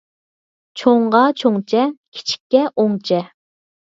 [0.81, 1.83] چوڭغا چوڭچە،
[2.19, 3.23] كىچىككە ئوڭچە